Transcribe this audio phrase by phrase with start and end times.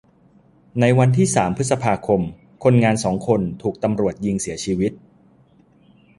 [0.79, 2.21] ในวันที่สามพฤษภาคม
[2.63, 4.91] คนงานสองคนถูกตำรวจยิงเสียชีวิต